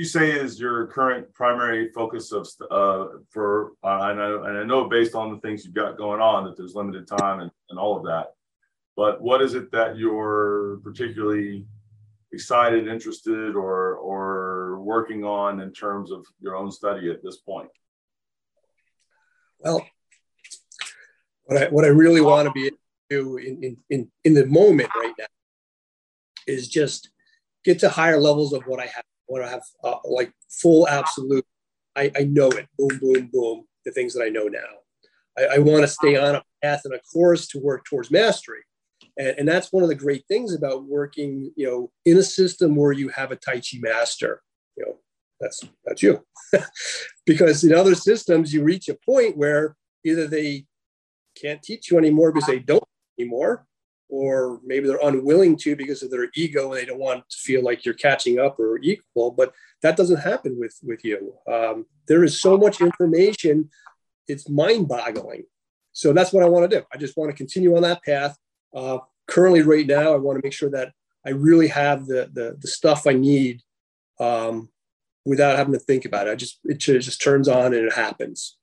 [0.00, 3.72] you say is your current primary focus of uh, for?
[3.84, 6.56] Uh, I know, and I know based on the things you've got going on that
[6.56, 8.32] there's limited time and, and all of that.
[8.96, 11.66] But what is it that you're particularly
[12.32, 17.68] excited, interested, or or working on in terms of your own study at this point?
[19.58, 19.86] Well,
[21.44, 22.78] what I what I really want to be able
[23.10, 25.26] to do in, in, in, in the moment right now
[26.46, 27.10] is just
[27.64, 31.46] get to higher levels of what I have, what to have uh, like full absolute.
[31.96, 32.68] I, I know it.
[32.78, 33.64] Boom, boom, boom.
[33.84, 34.58] The things that I know now.
[35.38, 38.60] I, I want to stay on a path and a course to work towards mastery.
[39.16, 42.74] And, and that's one of the great things about working, you know, in a system
[42.74, 44.42] where you have a Tai Chi master.
[44.76, 44.98] You know,
[45.40, 46.24] that's that's you.
[47.26, 50.66] because in other systems, you reach a point where either they
[51.40, 52.84] can't teach you anymore because they don't
[53.18, 53.66] anymore,
[54.10, 57.62] or maybe they're unwilling to because of their ego and they don't want to feel
[57.62, 59.30] like you're catching up or equal.
[59.30, 61.34] But that doesn't happen with with you.
[61.50, 63.70] Um, there is so much information;
[64.28, 65.44] it's mind-boggling.
[65.92, 66.84] So that's what I want to do.
[66.92, 68.36] I just want to continue on that path.
[68.74, 70.92] Uh, currently, right now, I want to make sure that
[71.26, 73.62] I really have the the, the stuff I need
[74.18, 74.68] um,
[75.24, 76.30] without having to think about it.
[76.30, 78.56] I just it just turns on and it happens.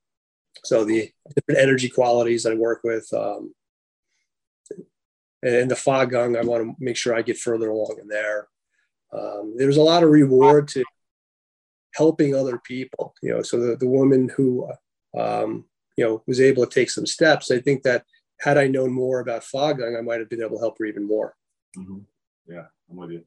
[0.63, 3.53] So the different energy qualities I work with, um,
[5.43, 8.47] and the Fa Gong, I want to make sure I get further along in there.
[9.13, 10.83] Um, there's a lot of reward to
[11.95, 13.13] helping other people.
[13.21, 14.69] You know, so the the woman who
[15.17, 18.05] um, you know was able to take some steps, I think that
[18.39, 20.85] had I known more about Fa Gong, I might have been able to help her
[20.85, 21.35] even more.
[21.77, 21.99] Mm-hmm.
[22.47, 23.23] Yeah, I'm with you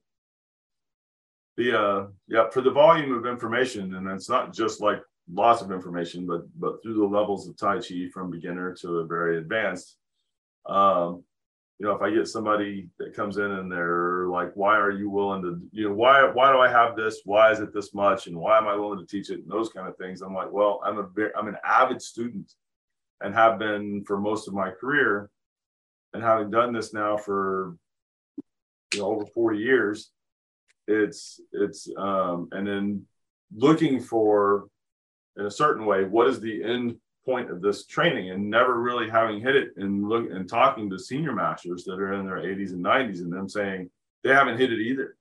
[1.60, 5.02] the uh yeah for the volume of information and it's not just like
[5.32, 9.38] lots of information but but through the levels of tai chi from beginner to very
[9.38, 9.96] advanced
[10.66, 11.22] um
[11.80, 15.08] you know if i get somebody that comes in and they're like why are you
[15.08, 17.22] willing to you know why why do i have this?
[17.24, 18.26] Why is it this much?
[18.26, 19.40] And why am i willing to teach it?
[19.40, 20.20] And those kind of things.
[20.20, 22.52] I'm like well i'm a i'm an avid student
[23.22, 25.30] and have been for most of my career.
[26.12, 27.76] And having done this now for
[28.92, 30.10] you know over 40 years
[30.88, 33.06] it's it's um, and then
[33.54, 34.68] looking for
[35.38, 39.08] in a certain way what is the end point of this training and never really
[39.08, 42.72] having hit it and look and talking to senior masters that are in their 80s
[42.72, 43.90] and 90s and them saying
[44.24, 45.16] they haven't hit it either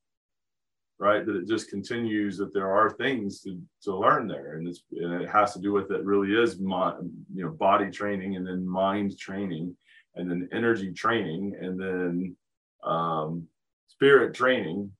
[1.00, 1.26] right?
[1.26, 4.58] That it just continues that there are things to, to learn there.
[4.58, 6.94] And it's and it has to do with it really is my,
[7.34, 9.76] you know body training and then mind training
[10.16, 12.36] and then energy training and then
[12.84, 13.48] um,
[13.88, 14.92] spirit training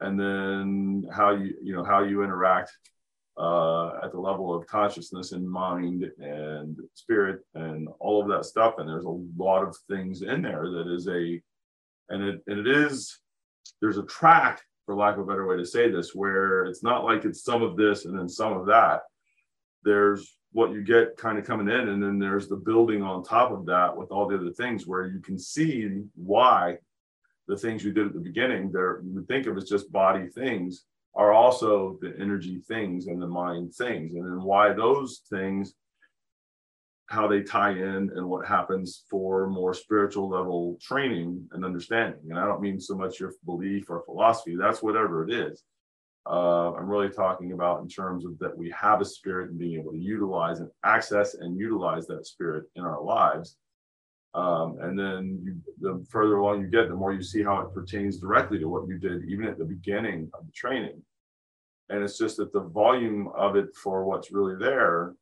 [0.00, 2.72] and then how you you know how you interact
[3.36, 8.74] uh, at the level of consciousness and mind and spirit and all of that stuff.
[8.78, 11.40] And there's a lot of things in there that is a
[12.10, 13.18] and it and it is
[13.80, 17.04] there's a track for lack of a better way to say this where it's not
[17.04, 19.00] like it's some of this and then some of that.
[19.82, 23.50] There's what you get kind of coming in and then there's the building on top
[23.50, 26.76] of that with all the other things where you can see why
[27.48, 30.28] the things you did at the beginning, there you would think of as just body
[30.28, 30.84] things,
[31.16, 34.14] are also the energy things and the mind things.
[34.14, 35.74] And then why those things,
[37.06, 42.20] how they tie in and what happens for more spiritual level training and understanding.
[42.30, 45.62] And I don't mean so much your belief or philosophy, that's whatever it is.
[46.26, 49.78] Uh, I'm really talking about in terms of that we have a spirit and being
[49.78, 53.58] able to utilize and access and utilize that spirit in our lives
[54.34, 57.72] um, and then you, the further along you get, the more you see how it
[57.72, 61.00] pertains directly to what you did, even at the beginning of the training.
[61.88, 65.14] And it's just that the volume of it for what's really there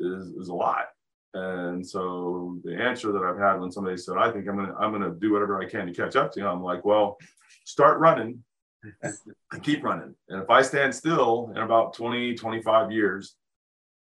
[0.00, 0.86] is, is a lot.
[1.34, 4.92] And so the answer that I've had when somebody said, I think I'm gonna I'm
[4.92, 7.18] gonna do whatever I can to catch up to you, I'm like, well,
[7.64, 8.42] start running
[9.02, 10.14] and keep running.
[10.30, 13.36] And if I stand still in about 20, 25 years,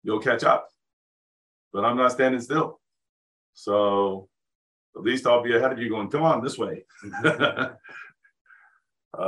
[0.03, 0.68] you'll catch up.
[1.74, 2.80] But I'm not standing still.
[3.56, 4.30] So
[4.95, 6.86] at least I'll be ahead of you going, come on this way.
[7.25, 7.69] uh,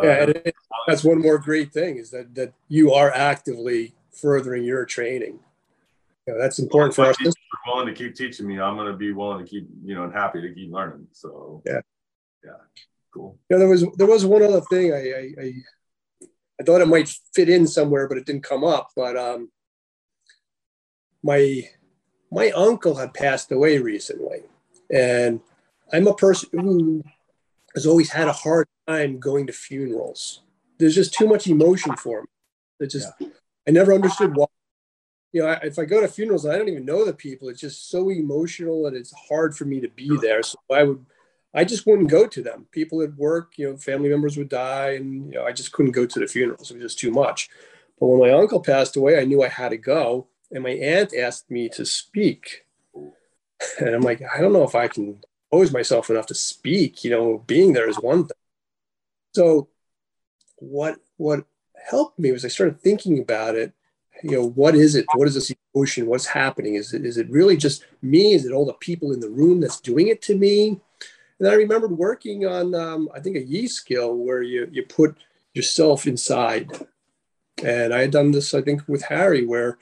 [0.04, 0.56] yeah, and it,
[0.88, 5.40] that's one more great thing is that that you are actively furthering your training.
[6.28, 7.16] Yeah, that's important for us.
[7.20, 7.34] If you're
[7.76, 10.14] willing to keep teaching me, I'm going to be willing to keep, you know, and
[10.14, 11.08] happy to keep learning.
[11.12, 11.82] So yeah,
[12.44, 12.52] yeah,
[13.14, 13.38] cool.
[13.50, 15.54] Yeah, there was there was one other thing I I, I,
[16.60, 18.90] I thought it might fit in somewhere, but it didn't come up.
[18.96, 19.52] But um,
[21.24, 21.70] my
[22.32, 24.44] my uncle had passed away recently,
[24.94, 25.40] and
[25.92, 27.04] I'm a person who
[27.76, 30.42] has always had a hard time going to funerals.
[30.78, 32.28] There's just too much emotion for me.
[32.80, 33.30] It just yeah.
[33.68, 34.46] I never understood why.
[35.34, 37.50] You know, if I go to funerals, I don't even know the people.
[37.50, 40.42] It's just so emotional and it's hard for me to be there.
[40.42, 41.06] So I would,
[41.54, 42.68] I just wouldn't go to them.
[42.72, 45.92] People at work, you know, family members would die, and you know, I just couldn't
[45.92, 46.72] go to the funerals.
[46.72, 47.50] It was just too much.
[48.00, 50.28] But when my uncle passed away, I knew I had to go.
[50.52, 52.66] And my aunt asked me to speak.
[53.80, 55.20] And I'm like, I don't know if I can
[55.52, 57.04] pose myself enough to speak.
[57.04, 58.38] You know, being there is one thing.
[59.34, 59.70] So
[60.58, 61.46] what what
[61.90, 63.74] helped me was I started thinking about it.
[64.24, 65.06] You know, what is it?
[65.14, 66.08] What is this emotion?
[66.08, 66.76] What's happening?
[66.76, 68.34] Is it is it really just me?
[68.34, 70.80] Is it all the people in the room that's doing it to me?
[71.40, 75.16] And I remembered working on um, I think a yeast skill where you you put
[75.54, 76.72] yourself inside.
[77.64, 79.80] And I had done this, I think, with Harry, where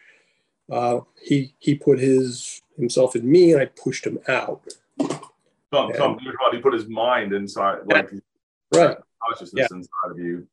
[0.71, 4.63] uh, he he put his himself in me, and I pushed him out.
[5.73, 6.19] Some, and, some
[6.51, 8.11] he put his mind inside, like
[8.73, 9.77] right consciousness yeah.
[9.77, 10.47] inside of you.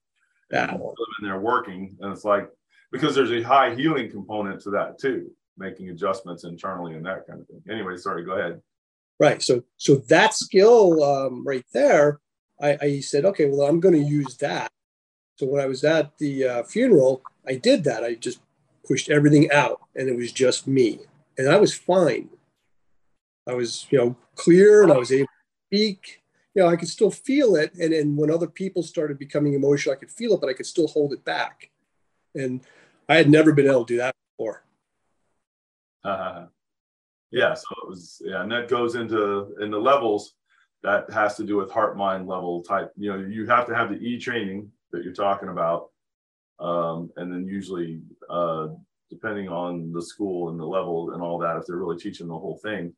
[0.50, 0.74] Yeah.
[0.74, 0.82] And
[1.22, 2.48] they're working, and it's like
[2.90, 7.40] because there's a high healing component to that too, making adjustments internally and that kind
[7.40, 7.62] of thing.
[7.70, 8.60] Anyway, sorry, go ahead.
[9.18, 9.42] Right.
[9.42, 12.20] So so that skill um, right there,
[12.60, 14.72] I, I said, okay, well, I'm going to use that
[15.42, 18.04] so when I was at the uh, funeral, I did that.
[18.04, 18.40] I just
[18.86, 21.00] pushed everything out, and it was just me,
[21.38, 22.28] and I was fine.
[23.46, 26.22] I was, you know, clear, and I was able to speak.
[26.54, 29.94] You know, I could still feel it, and then when other people started becoming emotional,
[29.94, 31.70] I could feel it, but I could still hold it back.
[32.34, 32.60] And
[33.08, 34.64] I had never been able to do that before.
[36.04, 36.46] Uh,
[37.30, 40.34] yeah, so it was, yeah, and that goes into in the levels
[40.82, 42.92] that has to do with heart mind level type.
[42.96, 45.90] You know, you have to have the E training that you're talking about.
[46.58, 48.68] Um, and then usually, uh,
[49.10, 52.38] depending on the school and the level and all that, if they're really teaching the
[52.38, 52.94] whole thing,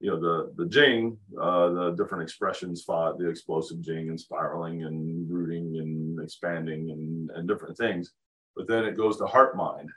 [0.00, 4.84] you know, the the jing, uh, the different expressions fought, the explosive jing and spiraling
[4.84, 8.12] and rooting and expanding and, and different things.
[8.54, 9.90] But then it goes to heart mind,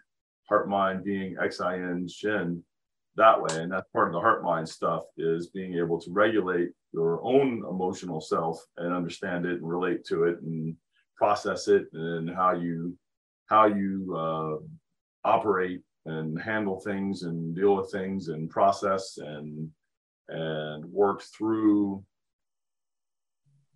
[0.47, 2.63] heart mind being Xin Shin
[3.15, 3.61] that way.
[3.61, 7.63] And that's part of the heart mind stuff is being able to regulate your own
[7.69, 10.75] emotional self and understand it and relate to it and
[11.15, 12.97] process it and how you
[13.47, 19.69] how you uh, operate and handle things and deal with things and process and
[20.29, 22.03] and work through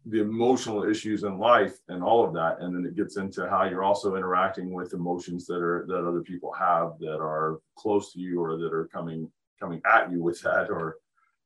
[0.06, 2.60] the emotional issues in life and all of that.
[2.60, 6.22] And then it gets into how you're also interacting with emotions that are that other
[6.22, 10.42] people have that are close to you or that are coming coming at you with
[10.42, 10.98] that or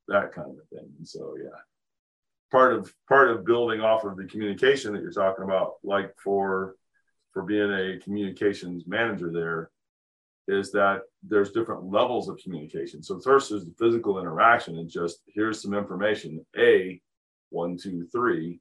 [0.07, 0.89] that kind of thing.
[0.98, 1.60] And so yeah.
[2.50, 6.75] Part of part of building off of the communication that you're talking about like for
[7.33, 9.69] for being a communications manager there
[10.47, 13.03] is that there's different levels of communication.
[13.03, 17.01] So first is the physical interaction and just here's some information a
[17.49, 18.59] one two three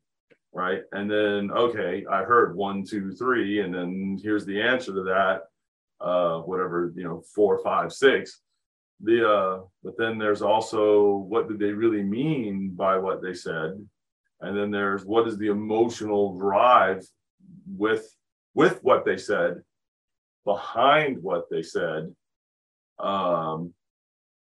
[0.52, 0.82] right?
[0.92, 5.42] And then okay i heard one two three and then here's the answer to that
[6.00, 8.40] uh whatever you know four five six.
[9.02, 13.72] The uh but then there's also what did they really mean by what they said?
[14.40, 17.06] And then there's what is the emotional drive
[17.68, 18.12] with
[18.54, 19.62] with what they said
[20.46, 22.14] behind what they said
[22.98, 23.74] um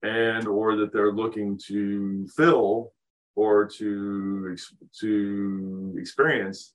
[0.02, 2.92] and or that they're looking to fill
[3.36, 4.56] or to
[4.98, 6.74] to experience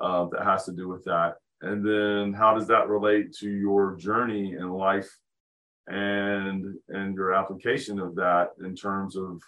[0.00, 1.36] uh, that has to do with that.
[1.62, 5.10] And then how does that relate to your journey in life
[5.88, 9.42] and and your application of that in terms of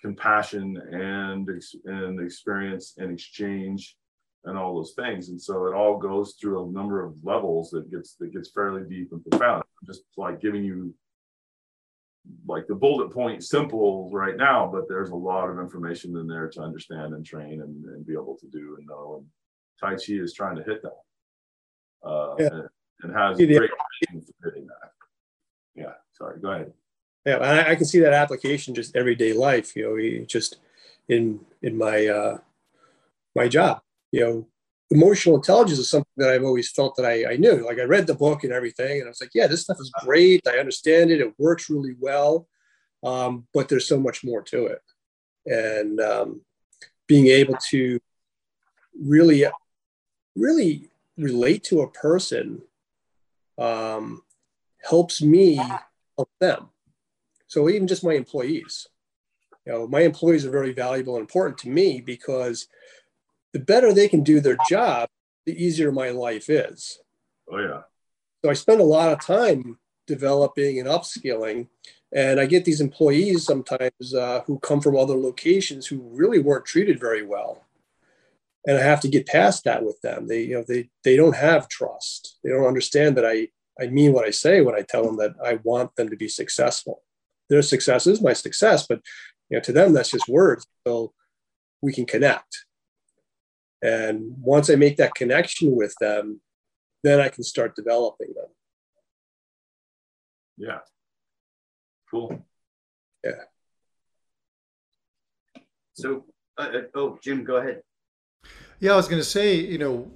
[0.00, 1.48] compassion and
[1.84, 3.96] and experience and exchange
[4.44, 7.90] and all those things and so it all goes through a number of levels that
[7.90, 10.94] gets that gets fairly deep and profound just like giving you
[12.46, 16.48] like the bullet point simple right now but there's a lot of information in there
[16.48, 19.26] to understand and train and, and be able to do and know and
[19.80, 22.46] tai chi is trying to hit that uh yeah.
[22.46, 22.68] and,
[23.02, 24.90] and has great for hitting that
[25.78, 26.72] yeah, sorry, go ahead.
[27.24, 29.76] Yeah, I, I can see that application just everyday life.
[29.76, 30.56] You know, just
[31.08, 32.38] in in my uh,
[33.34, 33.80] my job.
[34.12, 34.48] You know,
[34.90, 37.64] emotional intelligence is something that I've always felt that I, I knew.
[37.64, 39.92] Like I read the book and everything, and I was like, yeah, this stuff is
[40.04, 40.46] great.
[40.46, 41.20] I understand it.
[41.20, 42.48] It works really well,
[43.04, 44.82] um, but there's so much more to it.
[45.46, 46.40] And um,
[47.06, 47.98] being able to
[48.98, 49.44] really,
[50.36, 52.62] really relate to a person
[53.58, 54.22] um,
[54.82, 56.68] helps me help them.
[57.46, 58.86] So even just my employees,
[59.66, 62.68] you know, my employees are very valuable and important to me because
[63.52, 65.08] the better they can do their job,
[65.46, 67.00] the easier my life is.
[67.50, 67.82] Oh yeah.
[68.44, 71.68] So I spend a lot of time developing and upskilling,
[72.14, 76.66] and I get these employees sometimes uh, who come from other locations who really weren't
[76.66, 77.64] treated very well,
[78.66, 80.28] and I have to get past that with them.
[80.28, 82.38] They, you know, they they don't have trust.
[82.44, 83.48] They don't understand that I
[83.80, 86.28] I mean what I say when I tell them that I want them to be
[86.28, 87.02] successful.
[87.48, 89.00] Their success is my success, but
[89.48, 90.66] you know, to them that's just words.
[90.86, 91.12] So
[91.80, 92.66] we can connect.
[93.82, 96.40] And once I make that connection with them,
[97.04, 98.48] then I can start developing them.
[100.56, 100.78] Yeah.
[102.10, 102.44] Cool.
[103.24, 103.44] Yeah.
[105.92, 106.24] So,
[106.56, 107.82] uh, uh, oh, Jim, go ahead.
[108.80, 110.10] Yeah, I was going to say, you know,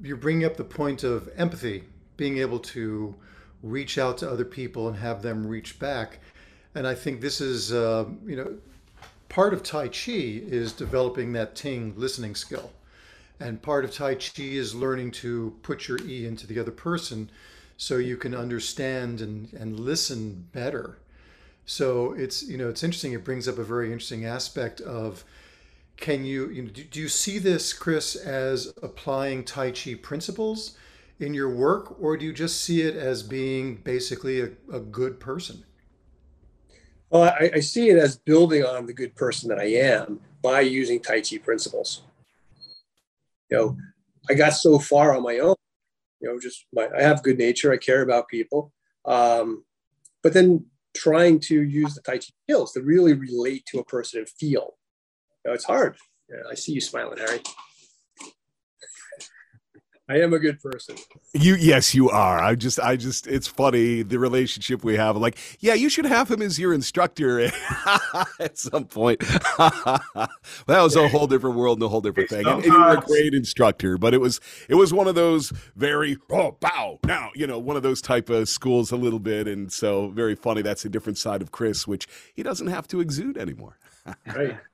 [0.00, 1.84] you're bringing up the point of empathy,
[2.16, 3.14] being able to
[3.62, 6.20] reach out to other people and have them reach back.
[6.74, 8.58] And I think this is, uh, you know,
[9.28, 12.72] part of Tai Chi is developing that Ting listening skill.
[13.40, 17.30] And part of Tai Chi is learning to put your E into the other person
[17.76, 20.98] so you can understand and, and listen better.
[21.66, 23.12] So it's, you know, it's interesting.
[23.12, 25.24] It brings up a very interesting aspect of
[25.96, 30.76] can you, you know, do, do you see this, Chris, as applying Tai Chi principles
[31.20, 35.20] in your work, or do you just see it as being basically a, a good
[35.20, 35.64] person?
[37.14, 40.62] Well, I, I, see it as building on the good person that I am by
[40.62, 42.02] using Tai Chi principles.
[43.48, 43.76] You know,
[44.28, 45.54] I got so far on my own.
[46.20, 47.72] You know, just my, I have good nature.
[47.72, 48.72] I care about people.
[49.04, 49.64] Um,
[50.24, 50.66] but then
[50.96, 54.74] trying to use the Tai Chi skills to really relate to a person and feel.
[55.44, 55.96] You know, it's hard.
[56.50, 57.42] I see you smiling, Harry.
[60.06, 60.96] I am a good person.
[61.32, 62.38] You yes, you are.
[62.38, 65.16] I just I just it's funny the relationship we have.
[65.16, 67.40] Like, yeah, you should have him as your instructor
[68.38, 69.20] at some point.
[69.58, 70.28] that
[70.68, 72.46] was a whole different world and a whole different thing.
[72.46, 75.54] And, and you were a great instructor, but it was it was one of those
[75.74, 79.48] very oh bow now, you know, one of those type of schools a little bit.
[79.48, 80.60] And so very funny.
[80.60, 83.78] That's a different side of Chris, which he doesn't have to exude anymore.
[84.34, 84.58] right.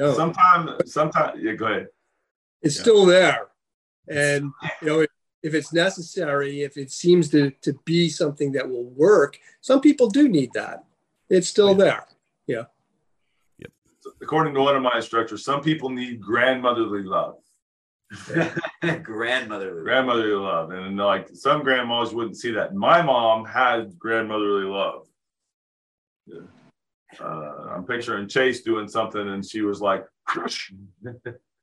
[0.00, 0.14] No.
[0.14, 1.88] Sometimes sometimes yeah, go ahead.
[2.62, 2.82] It's yeah.
[2.82, 3.48] still there
[4.10, 5.10] and you know, if,
[5.42, 10.08] if it's necessary, if it seems to, to be something that will work, some people
[10.08, 10.84] do need that.
[11.28, 12.06] It's still there.
[12.46, 12.64] Yeah.
[13.58, 13.70] Yep.
[14.22, 17.36] According to one of my instructors, some people need grandmotherly love.
[19.02, 25.06] grandmotherly grandmotherly love and like some grandmas wouldn't see that my mom had grandmotherly love
[26.26, 26.38] yeah.
[27.20, 30.06] uh, i'm picturing chase doing something and she was like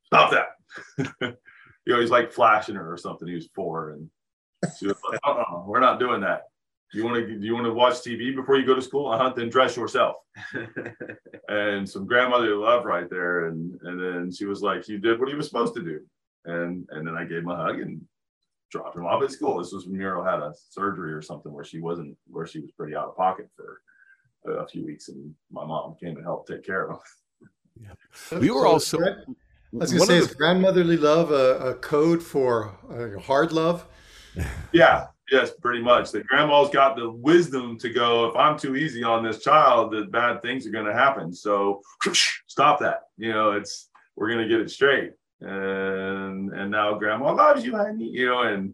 [0.06, 0.50] stop that
[1.86, 3.28] you know, he's like flashing her or something.
[3.28, 4.10] He was four, and
[4.78, 6.44] she was like, "Uh, we're not doing that.
[6.94, 7.40] You want to?
[7.40, 9.12] Do you want to watch TV before you go to school?
[9.12, 9.34] Uh huh.
[9.36, 10.16] Then dress yourself."
[11.50, 15.30] and some grandmotherly love right there, and and then she was like, "You did what
[15.30, 16.02] he was supposed to do,"
[16.46, 18.02] and and then I gave him a hug and
[18.72, 19.60] dropped him off at school.
[19.60, 22.72] This was when Muriel had a surgery or something where she wasn't, where she was
[22.72, 23.82] pretty out of pocket for
[24.60, 27.00] a few weeks, and my mom came and helped take care of him.
[27.82, 28.40] Yeah.
[28.40, 29.00] We were so also.
[29.76, 33.88] I was going to say, is grandmotherly love a, a code for uh, hard love?
[34.74, 36.12] Yeah, yes, pretty much.
[36.12, 40.12] The grandma's got the wisdom to go, if I'm too easy on this child, that
[40.12, 41.34] bad things are going to happen.
[41.34, 41.82] So
[42.48, 43.04] stop that.
[43.18, 45.12] You know, it's, we're going to get it straight.
[45.40, 48.74] And, and now grandma loves you, honey, you know, and,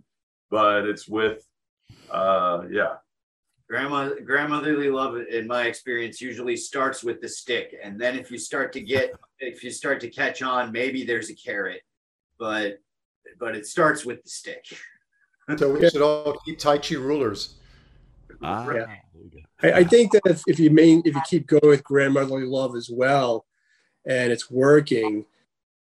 [0.50, 1.48] but it's with,
[2.10, 2.96] uh, yeah,
[3.70, 8.38] grandma grandmotherly love in my experience usually starts with the stick and then if you
[8.38, 11.82] start to get if you start to catch on maybe there's a carrot
[12.40, 12.80] but
[13.40, 14.66] but it starts with the stick
[15.58, 17.56] so we should all keep tai chi rulers
[18.42, 18.86] ah, yeah.
[19.62, 22.76] I, I, think that if, if you main if you keep going with grandmotherly love
[22.76, 23.46] as well
[24.08, 25.26] and it's working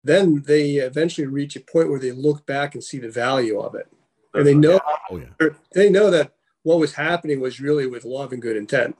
[0.03, 3.75] then they eventually reach a point where they look back and see the value of
[3.75, 3.87] it
[4.33, 4.79] and they know
[5.11, 5.49] oh, yeah.
[5.73, 8.97] they know that what was happening was really with love and good intent.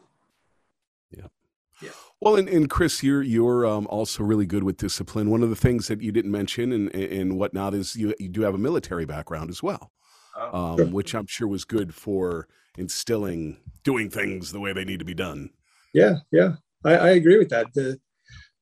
[2.22, 5.30] Well, and, and Chris, you're you're um, also really good with discipline.
[5.30, 8.42] One of the things that you didn't mention and and whatnot is you you do
[8.42, 9.92] have a military background as well,
[10.36, 10.86] oh, um, sure.
[10.88, 12.48] which I'm sure was good for
[12.78, 15.50] instilling doing things the way they need to be done.
[15.94, 17.74] Yeah, yeah, I, I agree with that.
[17.74, 18.00] The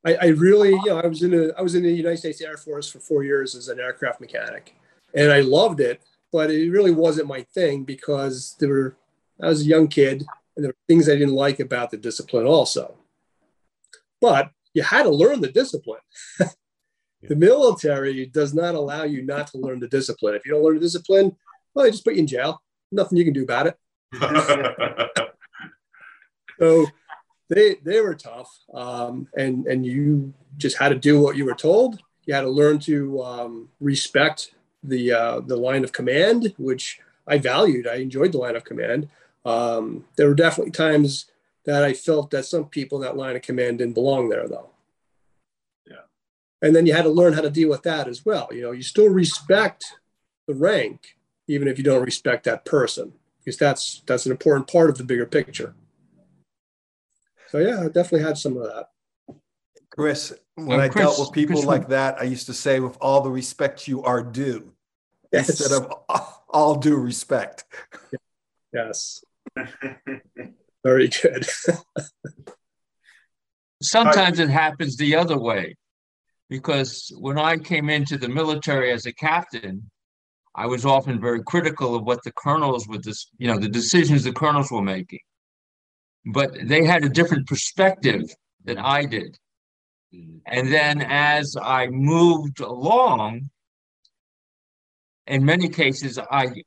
[0.06, 2.42] I, I really, you know, I was in a I was in the United States
[2.42, 4.76] Air Force for four years as an aircraft mechanic,
[5.16, 8.96] and I loved it but it really wasn't my thing because there were
[9.42, 12.46] I was a young kid and there were things I didn't like about the discipline
[12.46, 12.96] also.
[14.22, 16.02] But you had to learn the discipline.
[17.22, 20.36] the military does not allow you not to learn the discipline.
[20.36, 21.36] If you don't learn the discipline,
[21.74, 22.62] well, they just put you in jail.
[22.92, 23.78] Nothing you can do about it.
[26.60, 26.86] so
[27.50, 31.54] they they were tough, um, and and you just had to do what you were
[31.54, 32.00] told.
[32.26, 37.38] You had to learn to um, respect the uh, the line of command, which I
[37.38, 37.88] valued.
[37.88, 39.10] I enjoyed the line of command.
[39.46, 41.26] Um, there were definitely times
[41.68, 44.70] that I felt that some people in that line of command didn't belong there, though.
[45.86, 46.06] Yeah.
[46.62, 48.48] And then you had to learn how to deal with that as well.
[48.52, 49.86] You know, you still respect
[50.48, 54.90] the rank, even if you don't respect that person, because that's that's an important part
[54.90, 55.76] of the bigger picture.
[57.50, 58.90] So yeah, I definitely had some of that.
[59.90, 63.22] Chris, when I dealt with people Chris, like that, I used to say, with all
[63.22, 64.72] the respect you are due,
[65.34, 65.50] yes.
[65.50, 65.92] instead of,
[66.50, 67.66] all due respect.
[68.72, 69.26] Yes.
[70.88, 71.46] Very good.
[73.82, 75.76] Sometimes it happens the other way
[76.50, 79.92] because when I came into the military as a captain,
[80.56, 84.24] I was often very critical of what the colonels were, this, you know, the decisions
[84.24, 85.20] the colonels were making.
[86.26, 88.24] But they had a different perspective
[88.64, 89.38] than I did.
[90.46, 93.50] And then as I moved along,
[95.28, 96.64] in many cases, I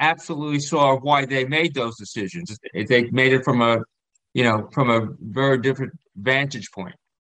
[0.00, 2.56] absolutely saw why they made those decisions.
[2.72, 3.78] They made it from a,
[4.32, 6.94] you know, from a very different vantage point.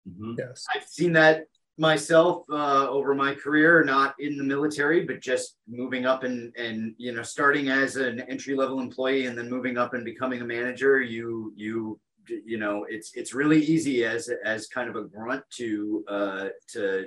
[0.08, 0.34] Mm-hmm.
[0.38, 1.44] Yes, I've seen that
[1.78, 6.94] myself uh, over my career, not in the military, but just moving up and and
[6.98, 10.44] you know starting as an entry level employee and then moving up and becoming a
[10.44, 11.00] manager.
[11.00, 16.04] You you you know it's it's really easy as as kind of a grunt to
[16.08, 17.06] uh, to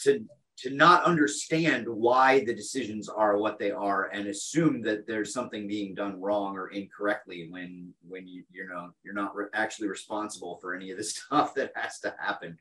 [0.00, 0.24] to
[0.58, 5.66] to not understand why the decisions are what they are and assume that there's something
[5.66, 10.58] being done wrong or incorrectly when when you you know you're not re- actually responsible
[10.60, 12.58] for any of the stuff that has to happen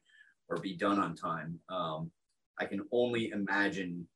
[0.49, 1.59] or be done on time.
[1.69, 2.11] Um,
[2.59, 4.07] i can only imagine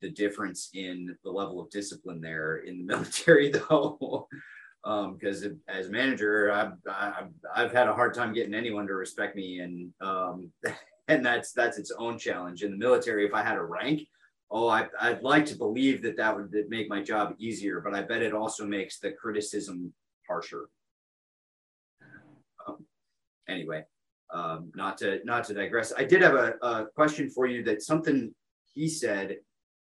[0.00, 4.28] the difference in the level of discipline there in the military though.
[4.84, 9.34] Because um, as manager I've, I've, I've had a hard time getting anyone to respect
[9.34, 10.52] me and um,
[11.08, 12.62] and that's that's its own challenge.
[12.62, 14.02] In the military if i had a rank
[14.50, 18.02] oh I, i'd like to believe that that would make my job easier but i
[18.02, 19.92] bet it also makes the criticism
[20.26, 20.68] harsher.
[22.66, 22.84] Um,
[23.48, 23.84] anyway
[24.32, 27.82] um, not to not to digress i did have a, a, question for you that
[27.82, 28.34] something
[28.74, 29.36] he said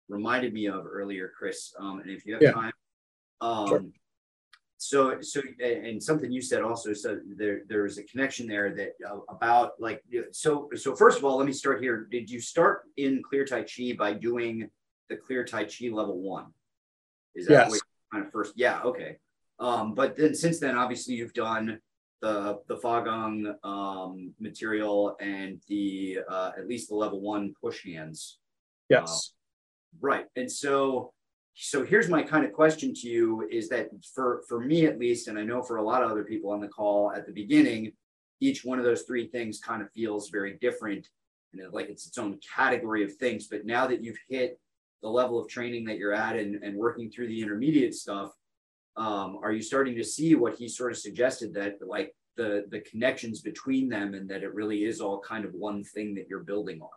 [0.09, 1.75] reminded me of earlier chris.
[1.81, 2.53] Um, and if you have yeah.
[2.53, 2.73] time
[3.41, 3.85] um, sure
[4.89, 9.19] so so and something you said also so there there's a connection there that uh,
[9.29, 12.07] about like so so first of all let me start here.
[12.11, 14.69] Did you start in clear tai chi by doing
[15.09, 16.47] the clear tai chi level one?
[17.35, 17.81] Is that yes.
[18.13, 19.19] kind of first yeah okay.
[19.59, 21.81] Um but then since then obviously you've done
[22.23, 28.39] the the Gong um material and the uh at least the level one push hands.
[28.89, 29.33] Yes.
[29.33, 30.27] Uh, right.
[30.37, 31.13] And so
[31.59, 35.29] so here's my kind of question to you is that for for me at least
[35.29, 37.93] and i know for a lot of other people on the call at the beginning
[38.41, 41.09] each one of those three things kind of feels very different
[41.53, 43.49] and like it's its own category of things.
[43.49, 44.59] But now that you've hit
[45.03, 48.33] the level of training that you're at and, and working through the intermediate stuff
[48.97, 52.81] um, are you starting to see what he sort of suggested that like the the
[52.81, 56.43] connections between them and that it really is all kind of one thing that you're
[56.43, 56.89] building on?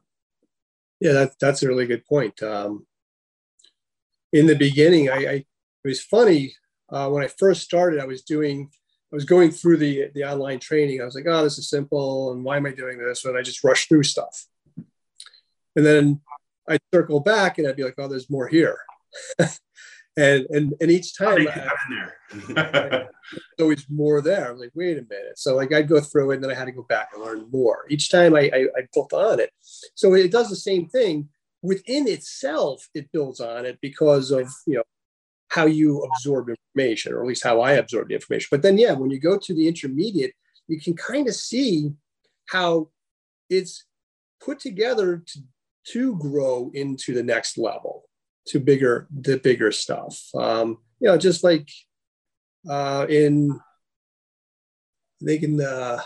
[1.02, 2.42] Yeah that, that's a really good point.
[2.42, 2.86] Um,
[4.32, 5.46] in the beginning, I, I
[5.84, 6.54] it was funny
[6.92, 8.00] uh, when I first started.
[8.00, 8.70] I was doing,
[9.12, 11.02] I was going through the the online training.
[11.02, 13.26] I was like, oh, this is simple, and why am I doing this?
[13.26, 14.46] And I just rushed through stuff.
[15.76, 16.22] And then
[16.68, 18.78] I'd circle back, and I'd be like, oh, there's more here.
[19.40, 23.06] and and and each time I,
[23.60, 24.52] always more there.
[24.52, 25.38] I'm like, wait a minute.
[25.38, 27.48] So like I'd go through it, and then I had to go back and learn
[27.52, 27.86] more.
[27.90, 29.52] Each time I I, I built on it.
[29.96, 31.30] So it does the same thing
[31.62, 34.84] within itself it builds on it because of you know
[35.50, 38.48] how you absorb information or at least how i absorb the information.
[38.52, 40.34] But then yeah when you go to the intermediate
[40.68, 41.92] you can kind of see
[42.48, 42.90] how
[43.50, 43.86] it's
[44.44, 45.40] put together to,
[45.88, 48.04] to grow into the next level
[48.48, 50.20] to bigger the bigger stuff.
[50.36, 51.70] Um, you know just like
[52.70, 53.60] uh, in
[55.22, 56.04] they can the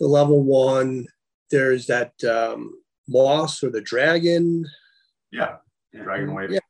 [0.00, 1.06] the level one
[1.50, 2.74] there's that um,
[3.12, 4.64] moss or the dragon.
[5.30, 5.56] Yeah,
[5.94, 6.54] dragon waving.
[6.54, 6.60] Yeah,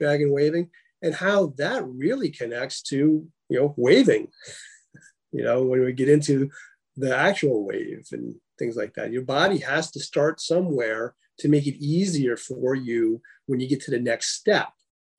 [0.00, 0.70] dragon waving,
[1.02, 4.28] and how that really connects to you know waving.
[5.32, 6.48] you know, when we get into
[6.96, 11.66] the actual wave and things like that, your body has to start somewhere to make
[11.66, 14.68] it easier for you when you get to the next step.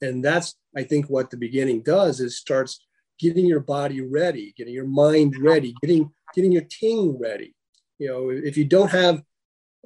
[0.01, 2.79] And that's, I think, what the beginning does is starts
[3.19, 7.53] getting your body ready, getting your mind ready, getting getting your ting ready.
[7.99, 9.21] You know, if you don't have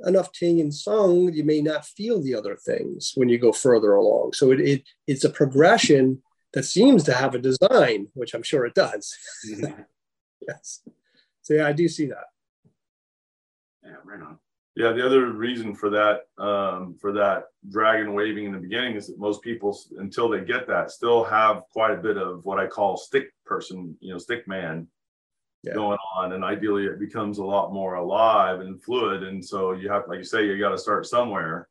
[0.05, 3.93] enough ting and sung, you may not feel the other things when you go further
[3.93, 4.33] along.
[4.33, 6.21] So it, it it's a progression
[6.53, 9.15] that seems to have a design, which I'm sure it does.
[9.49, 9.81] Mm-hmm.
[10.47, 10.81] yes.
[11.41, 12.25] So yeah, I do see that.
[13.83, 14.37] Yeah, right on.
[14.75, 19.07] Yeah, the other reason for that um, for that dragon waving in the beginning is
[19.07, 22.67] that most people, until they get that, still have quite a bit of what I
[22.67, 24.87] call stick person, you know, stick man
[25.63, 25.73] yeah.
[25.73, 29.89] going on and ideally it becomes a lot more alive and fluid and so you
[29.89, 31.67] have like you say you got to start somewhere.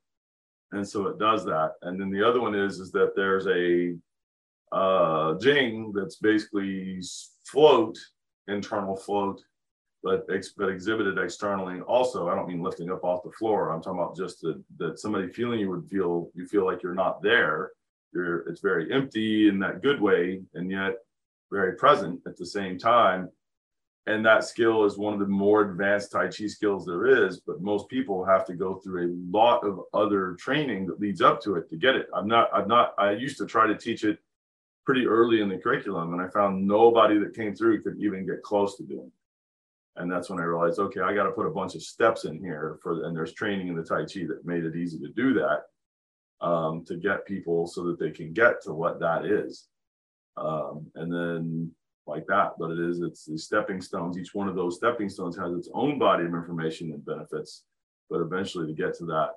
[0.73, 1.73] And so it does that.
[1.81, 3.97] And then the other one is is that there's a
[4.71, 7.01] uh jing that's basically
[7.47, 7.97] float
[8.49, 9.41] internal float
[10.03, 12.29] but ex- but exhibited externally also.
[12.29, 13.71] I don't mean lifting up off the floor.
[13.71, 16.95] I'm talking about just that that somebody feeling you would feel you feel like you're
[16.95, 17.73] not there.
[18.13, 20.97] You're it's very empty in that good way, and yet
[21.51, 23.29] very present at the same time.
[24.07, 27.61] And that skill is one of the more advanced Tai Chi skills there is, but
[27.61, 31.57] most people have to go through a lot of other training that leads up to
[31.57, 32.07] it to get it.
[32.15, 34.19] I'm not, I'm not, I used to try to teach it
[34.87, 38.43] pretty early in the curriculum, and I found nobody that came through could even get
[38.43, 40.01] close to doing it.
[40.01, 42.39] And that's when I realized, okay, I got to put a bunch of steps in
[42.39, 45.35] here for, and there's training in the Tai Chi that made it easy to do
[45.35, 45.65] that
[46.41, 49.67] um, to get people so that they can get to what that is.
[50.39, 51.73] Um, and then
[52.09, 54.19] like that, but it is, it's the stepping stones.
[54.19, 57.65] Each one of those stepping stones has its own body of information and benefits,
[58.11, 59.31] but eventually to get to that,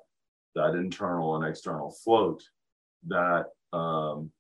[0.56, 2.42] that internal and external float
[3.08, 4.32] that um,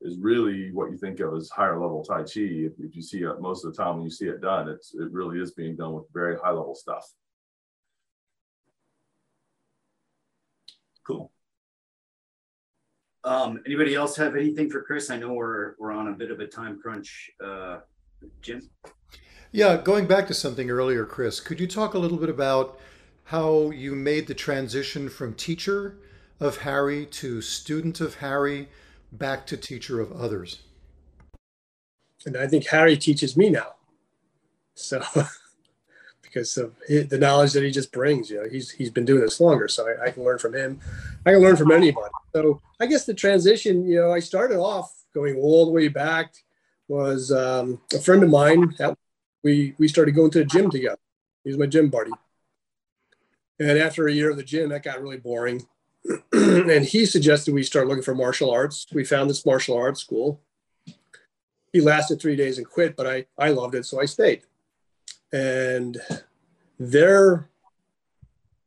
[0.00, 2.40] is really what you think of as higher level Tai Chi.
[2.40, 4.94] If, if you see it most of the time when you see it done, it's,
[4.94, 7.04] it really is being done with very high level stuff.
[11.06, 11.32] Cool.
[13.28, 15.10] Um, anybody else have anything for Chris?
[15.10, 17.30] I know we're we're on a bit of a time crunch.
[17.44, 17.80] Uh,
[18.40, 18.70] Jim.
[19.52, 22.80] Yeah, going back to something earlier, Chris, could you talk a little bit about
[23.24, 25.98] how you made the transition from teacher
[26.40, 28.68] of Harry to student of Harry
[29.12, 30.62] back to teacher of others?
[32.24, 33.74] And I think Harry teaches me now.
[34.74, 35.02] So
[36.22, 38.30] because of the knowledge that he just brings.
[38.30, 40.80] You know, he's he's been doing this longer, so I, I, can learn from him.
[41.26, 42.10] I can learn from anybody.
[42.34, 46.34] So I guess the transition, you know, I started off going all the way back.
[46.88, 48.96] Was um, a friend of mine that
[49.42, 50.98] we we started going to the gym together.
[51.44, 52.12] He was my gym buddy.
[53.60, 55.66] And after a year of the gym, that got really boring.
[56.32, 58.86] and he suggested we start looking for martial arts.
[58.92, 60.40] We found this martial arts school.
[61.72, 64.42] He lasted three days and quit, but I, I loved it, so I stayed
[65.32, 65.98] and
[66.78, 67.48] their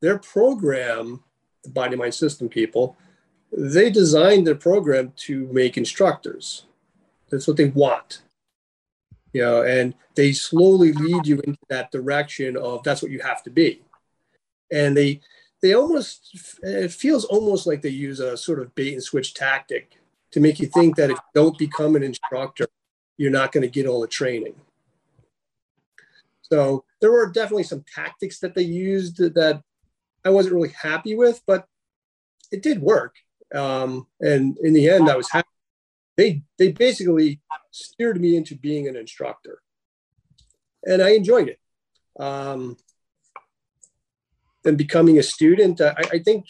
[0.01, 1.23] their program,
[1.63, 2.97] the body mind system people,
[3.51, 6.65] they designed their program to make instructors.
[7.29, 8.21] That's what they want.
[9.33, 13.43] You know, and they slowly lead you into that direction of that's what you have
[13.43, 13.81] to be.
[14.71, 15.21] And they
[15.61, 19.97] they almost it feels almost like they use a sort of bait and switch tactic
[20.31, 22.67] to make you think that if you don't become an instructor,
[23.17, 24.55] you're not going to get all the training.
[26.41, 29.61] So there were definitely some tactics that they used that
[30.25, 31.65] I wasn't really happy with, but
[32.51, 33.15] it did work.
[33.53, 35.47] Um, and in the end, I was happy.
[36.17, 39.61] They they basically steered me into being an instructor,
[40.85, 41.59] and I enjoyed it.
[42.19, 42.77] Um,
[44.65, 46.45] and becoming a student, I, I think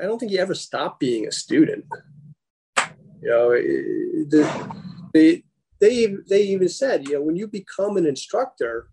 [0.00, 1.84] I don't think you ever stop being a student.
[3.22, 4.76] You know, the,
[5.12, 5.42] they
[5.80, 8.88] they they even said, you know, when you become an instructor,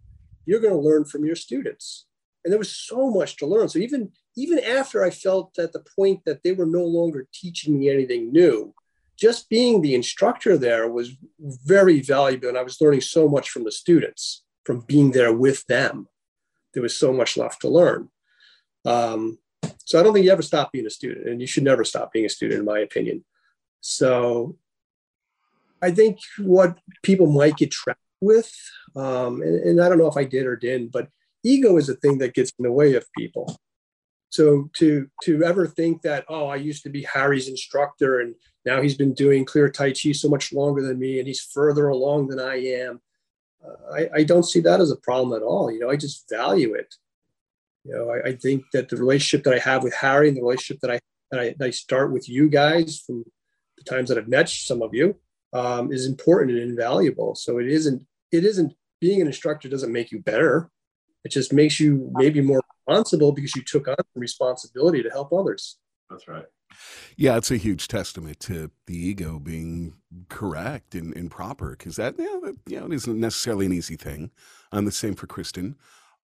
[0.46, 2.06] you're going to learn from your students.
[2.44, 3.70] And there was so much to learn.
[3.70, 7.80] So even even after I felt at the point that they were no longer teaching
[7.80, 8.74] me anything new,
[9.18, 12.50] just being the instructor there was very valuable.
[12.50, 16.08] And I was learning so much from the students, from being there with them.
[16.74, 18.10] There was so much left to learn.
[18.86, 19.38] Um,
[19.86, 22.14] so I don't think you ever stop being a student, and you should never stop
[22.14, 23.24] being a student, in my opinion.
[23.82, 24.58] So
[25.82, 28.52] I think what people might get trapped with,
[28.96, 31.10] um, and, and I don't know if I did or didn't, but
[31.44, 33.60] ego is a thing that gets in the way of people.
[34.32, 38.34] So to to ever think that oh I used to be Harry's instructor and
[38.66, 41.90] now he's been doing clear Tai Chi so much longer than me and he's further
[41.90, 43.02] along than I am,
[43.66, 45.70] uh, I, I don't see that as a problem at all.
[45.70, 46.96] You know I just value it.
[47.84, 50.42] You know I, I think that the relationship that I have with Harry and the
[50.42, 51.00] relationship that I
[51.32, 53.26] that I, that I start with you guys from
[53.78, 55.18] the times that I've met some of you
[55.52, 57.36] um, is important and invaluable.
[57.36, 60.70] So it isn't it isn't being an instructor doesn't make you better.
[61.26, 65.78] It just makes you maybe more responsible because you took on responsibility to help others.
[66.10, 66.46] That's right.
[67.18, 69.96] Yeah, it's a huge testament to the ego being
[70.30, 73.96] correct and, and proper because that, yeah, that, you know, it isn't necessarily an easy
[73.96, 74.32] thing.
[74.72, 75.76] I'm the same for Kristen.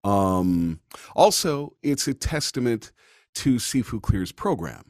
[0.04, 0.80] Um,
[1.16, 2.92] also, it's a testament
[3.36, 4.84] to Sifu Clear's program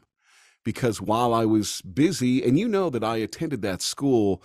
[0.63, 4.43] because while I was busy, and you know that I attended that school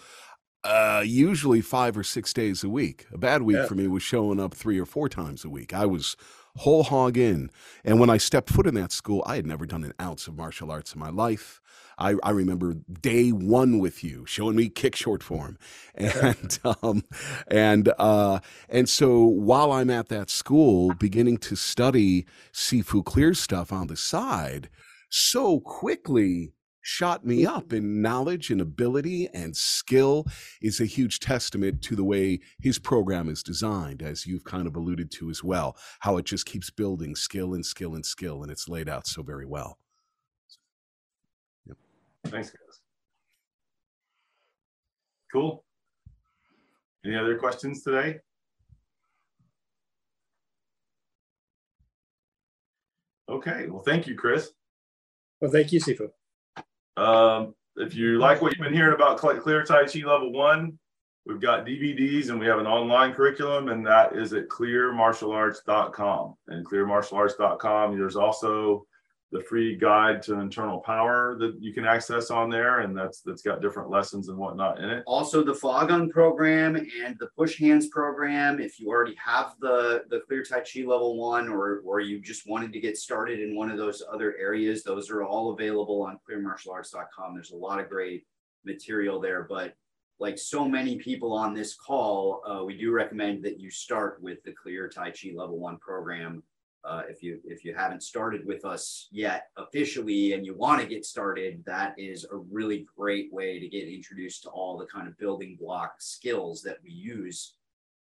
[0.65, 3.07] uh, usually five or six days a week.
[3.13, 3.67] A bad week yeah.
[3.67, 5.75] for me was showing up three or four times a week.
[5.75, 6.17] I was
[6.57, 7.51] whole hog in.
[7.85, 10.37] And when I stepped foot in that school, I had never done an ounce of
[10.37, 11.61] martial arts in my life.
[11.99, 15.59] I, I remember day one with you showing me kick short form,
[15.95, 17.05] and um,
[17.49, 23.73] and uh, and so while I'm at that school, beginning to study Sifu Clear stuff
[23.73, 24.69] on the side,
[25.11, 26.53] so quickly
[26.83, 30.27] shot me up in knowledge and ability and skill
[30.61, 34.77] is a huge testament to the way his program is designed, as you've kind of
[34.77, 38.51] alluded to as well, how it just keeps building skill and skill and skill, and
[38.51, 39.79] it's laid out so very well.
[41.67, 41.77] Yep.
[42.27, 42.81] Thanks, guys.
[45.33, 45.65] cool.
[47.05, 48.19] Any other questions today?
[53.29, 54.51] Okay, well, thank you, Chris.
[55.41, 56.11] Well, thank you, Sifu.
[56.97, 60.79] Um, if you like what you've been hearing about Cle- Clear Tai Chi Level One,
[61.27, 66.35] we've got DVDs and we have an online curriculum, and that is at clearmartialarts.com.
[66.49, 68.87] And clearmartialarts.com, there's also
[69.33, 73.41] the free guide to internal power that you can access on there, and that's that's
[73.41, 75.03] got different lessons and whatnot in it.
[75.07, 78.61] Also, the Fa Gong program and the Push Hands program.
[78.61, 82.47] If you already have the the Clear Tai Chi level one, or or you just
[82.47, 86.19] wanted to get started in one of those other areas, those are all available on
[86.29, 87.35] ClearMartialArts.com.
[87.35, 88.27] There's a lot of great
[88.65, 89.75] material there, but
[90.19, 94.43] like so many people on this call, uh, we do recommend that you start with
[94.45, 96.43] the Clear Tai Chi level one program.
[96.85, 100.87] Uh, if you if you haven't started with us yet officially and you want to
[100.87, 105.07] get started, that is a really great way to get introduced to all the kind
[105.07, 107.55] of building block skills that we use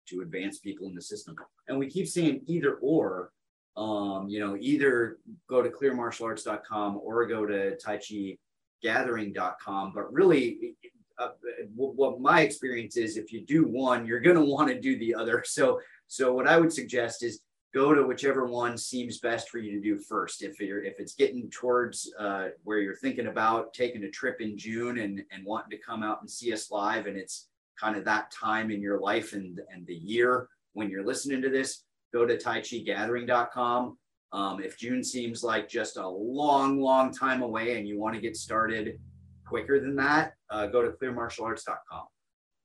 [0.06, 1.34] to advance people in the system.
[1.68, 3.32] And we keep saying either or.
[3.76, 8.36] Um, you know, either go to clearmartialarts.com or go to tai chi
[8.82, 9.92] gathering.com.
[9.94, 10.74] But really,
[11.18, 11.28] uh,
[11.74, 15.14] what my experience is, if you do one, you're going to want to do the
[15.14, 15.44] other.
[15.58, 17.40] So, so what I would suggest is
[17.74, 20.42] go to whichever one seems best for you to do first.
[20.42, 24.56] If you're if it's getting towards uh, where you're thinking about taking a trip in
[24.56, 28.04] June and and wanting to come out and see us live, and it's kind of
[28.04, 32.24] that time in your life and and the year when you're listening to this, go
[32.24, 33.98] to taichigathering.com.
[34.32, 38.20] Um, if June seems like just a long, long time away and you want to
[38.20, 38.98] get started
[39.46, 42.06] quicker than that, uh, go to clearmartialarts.com.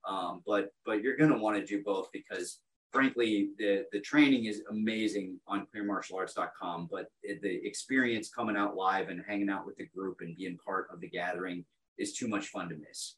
[0.06, 2.60] Um, but but you're going to want to do both because
[2.94, 6.88] frankly the the training is amazing on clearmartialarts.com.
[6.92, 10.88] But the experience coming out live and hanging out with the group and being part
[10.94, 11.66] of the gathering
[11.98, 13.16] is too much fun to miss.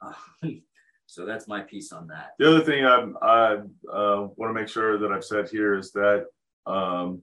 [0.00, 0.12] Uh,
[1.06, 2.30] so that's my piece on that.
[2.38, 3.54] The other thing I, I
[3.92, 6.26] uh, want to make sure that I've said here is that
[6.66, 7.22] um,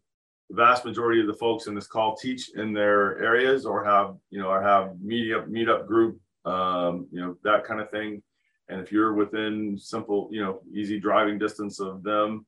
[0.50, 4.16] the vast majority of the folks in this call teach in their areas or have,
[4.30, 8.22] you know, or have meetup meetup group, um, you know, that kind of thing.
[8.70, 12.46] And if you're within simple, you know, easy driving distance of them,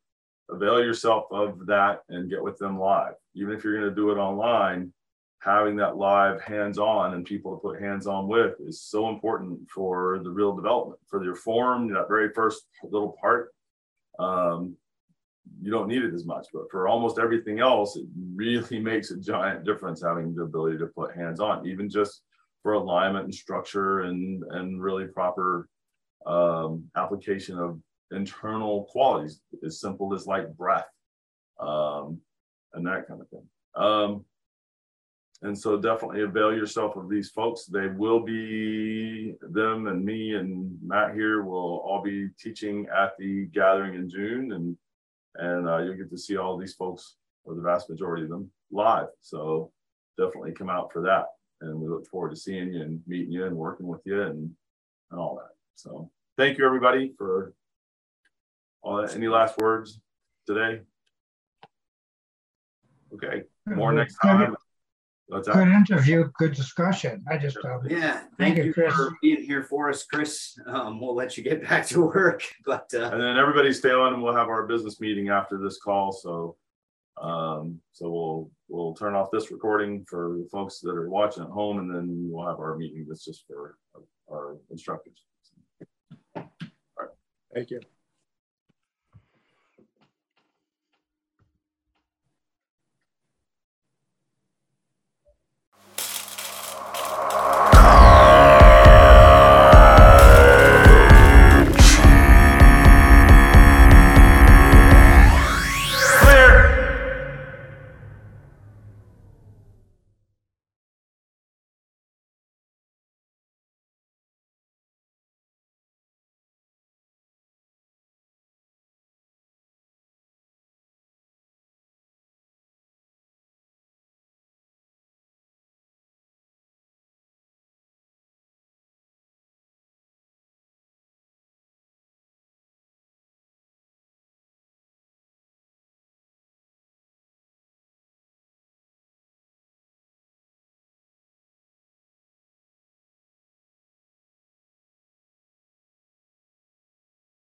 [0.49, 3.13] avail yourself of that and get with them live.
[3.35, 4.91] Even if you're going to do it online,
[5.39, 10.29] having that live hands-on and people to put hands-on with is so important for the
[10.29, 13.53] real development for your form that very first little part
[14.19, 14.75] um,
[15.61, 19.17] you don't need it as much but for almost everything else it really makes a
[19.17, 22.23] giant difference having the ability to put hands on even just
[22.63, 25.69] for alignment and structure and and really proper
[26.27, 27.79] um, application of
[28.11, 30.87] internal qualities as simple as like breath
[31.59, 32.19] um,
[32.73, 34.25] and that kind of thing um,
[35.43, 37.65] and so definitely avail yourself of these folks.
[37.65, 43.45] They will be them and me and Matt here will all be teaching at the
[43.53, 44.75] gathering in June, and
[45.35, 48.49] and uh, you'll get to see all these folks, or the vast majority of them,
[48.71, 49.07] live.
[49.21, 49.71] So
[50.17, 51.27] definitely come out for that,
[51.61, 54.49] and we look forward to seeing you and meeting you and working with you and
[55.11, 55.53] and all that.
[55.75, 57.53] So thank you everybody for
[58.81, 59.15] all that.
[59.15, 59.99] Any last words
[60.45, 60.81] today?
[63.13, 64.55] Okay, more next time.
[65.27, 67.21] What's good interview, good discussion.
[67.29, 68.21] I just uh, yeah.
[68.37, 68.93] Thank, thank you, Chris.
[68.93, 70.57] for being here for us, Chris.
[70.67, 74.13] Um, we'll let you get back to work, but uh, and then everybody stay on,
[74.13, 76.13] and we'll have our business meeting after this call.
[76.13, 76.55] So,
[77.21, 81.49] um, so we'll we'll turn off this recording for the folks that are watching at
[81.49, 85.26] home, and then we'll have our meeting that's just for our, our instructors.
[87.53, 87.81] Thank you.